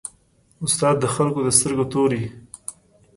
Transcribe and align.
استاد 0.65 0.95
د 0.99 1.05
خلکو 1.15 1.39
د 1.45 1.49
سترګو 1.57 1.85
تور 1.93 2.09
وي. 2.19 2.27